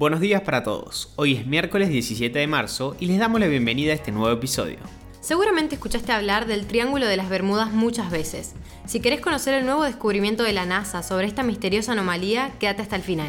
[0.00, 1.12] Buenos días para todos.
[1.16, 4.78] Hoy es miércoles 17 de marzo y les damos la bienvenida a este nuevo episodio.
[5.20, 8.54] Seguramente escuchaste hablar del Triángulo de las Bermudas muchas veces.
[8.86, 12.96] Si querés conocer el nuevo descubrimiento de la NASA sobre esta misteriosa anomalía, quédate hasta
[12.96, 13.28] el final.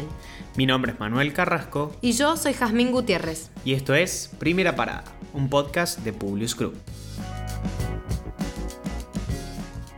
[0.56, 1.94] Mi nombre es Manuel Carrasco.
[2.00, 3.50] Y yo soy Jazmín Gutiérrez.
[3.66, 5.04] Y esto es Primera Parada,
[5.34, 6.78] un podcast de Publius Group.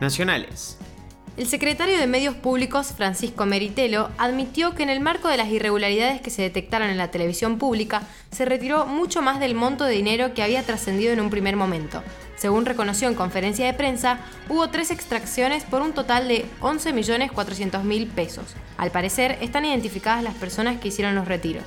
[0.01, 0.77] Nacionales.
[1.37, 6.21] El secretario de Medios Públicos, Francisco Meritelo, admitió que en el marco de las irregularidades
[6.21, 10.33] que se detectaron en la televisión pública, se retiró mucho más del monto de dinero
[10.33, 12.01] que había trascendido en un primer momento.
[12.37, 18.55] Según reconoció en conferencia de prensa, hubo tres extracciones por un total de 11.400.000 pesos.
[18.77, 21.65] Al parecer, están identificadas las personas que hicieron los retiros.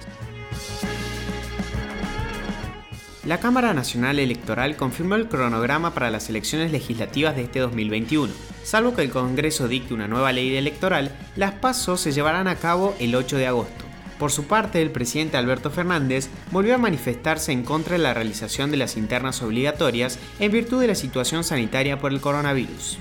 [3.29, 8.33] La Cámara Nacional Electoral confirmó el cronograma para las elecciones legislativas de este 2021.
[8.65, 12.97] Salvo que el Congreso dicte una nueva ley electoral, las pasos se llevarán a cabo
[12.99, 13.85] el 8 de agosto.
[14.19, 18.71] Por su parte, el presidente Alberto Fernández volvió a manifestarse en contra de la realización
[18.71, 22.99] de las internas obligatorias en virtud de la situación sanitaria por el coronavirus.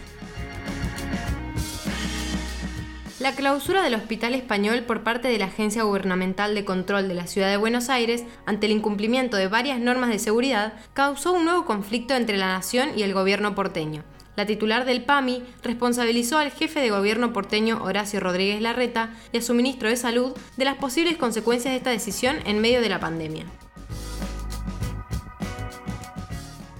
[3.19, 7.25] La clausura del Hospital Español por parte de la Agencia Gubernamental de Control de la
[7.25, 11.65] Ciudad de Buenos Aires ante el incumplimiento de varias normas de seguridad causó un nuevo
[11.65, 14.03] conflicto entre la nación y el gobierno porteño.
[14.35, 19.41] La titular del PAMI responsabilizó al jefe de gobierno porteño Horacio Rodríguez Larreta y a
[19.41, 22.99] su ministro de Salud de las posibles consecuencias de esta decisión en medio de la
[22.99, 23.45] pandemia.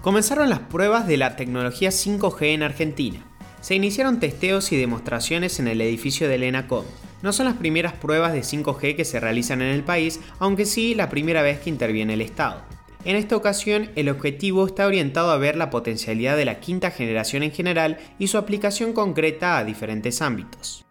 [0.04, 3.27] Comenzaron las pruebas de la tecnología 5G en Argentina
[3.61, 6.86] se iniciaron testeos y demostraciones en el edificio del ENACOM.
[7.22, 10.95] No son las primeras pruebas de 5G que se realizan en el país, aunque sí
[10.95, 12.61] la primera vez que interviene el Estado.
[13.05, 17.44] En esta ocasión, el objetivo está orientado a ver la potencialidad de la quinta generación
[17.44, 20.87] en general y su aplicación concreta a diferentes ámbitos.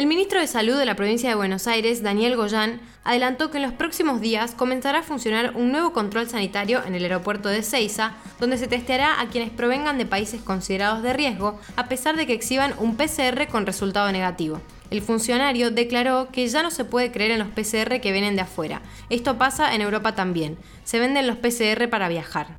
[0.00, 3.64] El ministro de Salud de la provincia de Buenos Aires, Daniel Goyán, adelantó que en
[3.64, 8.14] los próximos días comenzará a funcionar un nuevo control sanitario en el aeropuerto de Ceiza,
[8.38, 12.32] donde se testeará a quienes provengan de países considerados de riesgo, a pesar de que
[12.32, 14.62] exhiban un PCR con resultado negativo.
[14.88, 18.40] El funcionario declaró que ya no se puede creer en los PCR que vienen de
[18.40, 18.80] afuera.
[19.10, 20.56] Esto pasa en Europa también.
[20.82, 22.58] Se venden los PCR para viajar.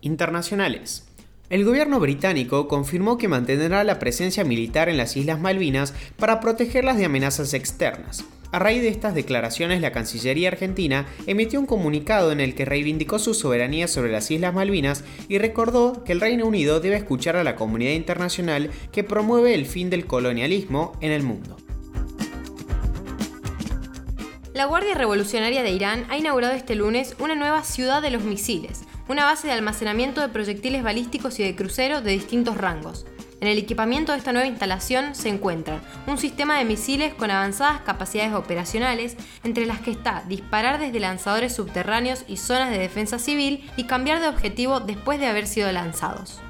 [0.00, 1.05] Internacionales.
[1.48, 6.96] El gobierno británico confirmó que mantendrá la presencia militar en las Islas Malvinas para protegerlas
[6.96, 8.24] de amenazas externas.
[8.50, 13.20] A raíz de estas declaraciones, la Cancillería argentina emitió un comunicado en el que reivindicó
[13.20, 17.44] su soberanía sobre las Islas Malvinas y recordó que el Reino Unido debe escuchar a
[17.44, 21.56] la comunidad internacional que promueve el fin del colonialismo en el mundo.
[24.56, 28.84] La Guardia Revolucionaria de Irán ha inaugurado este lunes una nueva ciudad de los misiles,
[29.06, 33.04] una base de almacenamiento de proyectiles balísticos y de crucero de distintos rangos.
[33.42, 37.82] En el equipamiento de esta nueva instalación se encuentran un sistema de misiles con avanzadas
[37.82, 43.70] capacidades operacionales, entre las que está disparar desde lanzadores subterráneos y zonas de defensa civil
[43.76, 46.40] y cambiar de objetivo después de haber sido lanzados.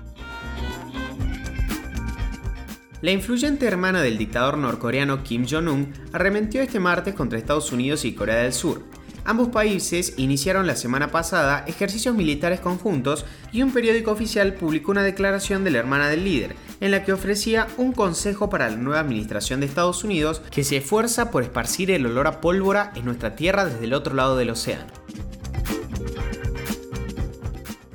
[3.03, 8.15] La influyente hermana del dictador norcoreano Kim Jong-un arremetió este martes contra Estados Unidos y
[8.15, 8.83] Corea del Sur,
[9.27, 15.03] Ambos países iniciaron la semana pasada ejercicios militares conjuntos y un periódico oficial publicó una
[15.03, 19.01] declaración de la hermana del líder, en la que ofrecía un consejo para la nueva
[19.01, 23.35] administración de Estados Unidos que se esfuerza por esparcir el olor a pólvora en nuestra
[23.35, 24.87] tierra desde el otro lado del océano.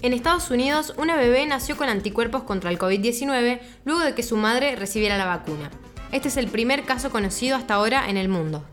[0.03, 4.35] En Estados Unidos, una bebé nació con anticuerpos contra el COVID-19 luego de que su
[4.35, 5.69] madre recibiera la vacuna.
[6.11, 8.65] Este es el primer caso conocido hasta ahora en el mundo.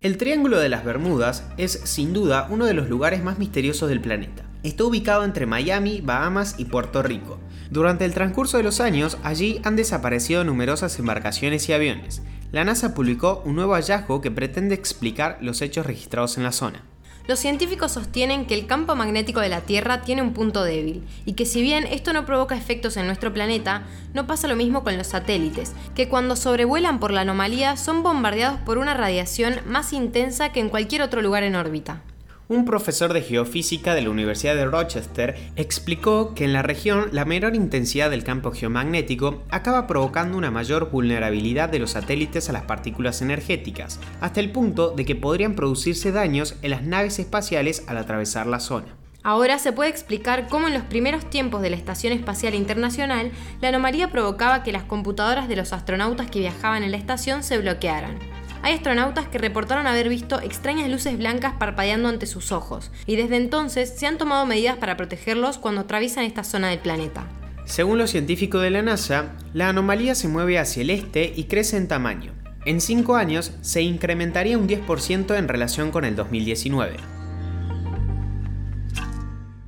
[0.00, 4.00] El Triángulo de las Bermudas es sin duda uno de los lugares más misteriosos del
[4.00, 4.44] planeta.
[4.62, 7.40] Está ubicado entre Miami, Bahamas y Puerto Rico.
[7.70, 12.22] Durante el transcurso de los años, allí han desaparecido numerosas embarcaciones y aviones.
[12.52, 16.84] La NASA publicó un nuevo hallazgo que pretende explicar los hechos registrados en la zona.
[17.28, 21.34] Los científicos sostienen que el campo magnético de la Tierra tiene un punto débil y
[21.34, 24.98] que si bien esto no provoca efectos en nuestro planeta, no pasa lo mismo con
[24.98, 30.50] los satélites, que cuando sobrevuelan por la anomalía son bombardeados por una radiación más intensa
[30.50, 32.02] que en cualquier otro lugar en órbita.
[32.48, 37.24] Un profesor de geofísica de la Universidad de Rochester explicó que en la región la
[37.24, 42.64] menor intensidad del campo geomagnético acaba provocando una mayor vulnerabilidad de los satélites a las
[42.64, 47.96] partículas energéticas, hasta el punto de que podrían producirse daños en las naves espaciales al
[47.96, 48.96] atravesar la zona.
[49.24, 53.30] Ahora se puede explicar cómo en los primeros tiempos de la Estación Espacial Internacional
[53.60, 57.58] la anomalía provocaba que las computadoras de los astronautas que viajaban en la estación se
[57.58, 58.18] bloquearan.
[58.64, 63.36] Hay astronautas que reportaron haber visto extrañas luces blancas parpadeando ante sus ojos, y desde
[63.36, 67.26] entonces se han tomado medidas para protegerlos cuando atraviesan esta zona del planeta.
[67.64, 71.76] Según los científicos de la NASA, la anomalía se mueve hacia el este y crece
[71.76, 72.32] en tamaño.
[72.64, 76.96] En 5 años se incrementaría un 10% en relación con el 2019.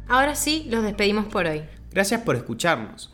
[0.06, 1.62] Ahora sí, los despedimos por hoy.
[1.90, 3.13] Gracias por escucharnos.